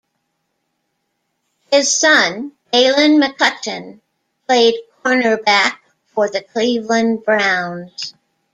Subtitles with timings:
[1.71, 3.99] His son Daylon McCutcheon
[4.47, 4.73] played
[5.05, 5.77] cornerback
[6.07, 8.15] for the Cleveland Browns.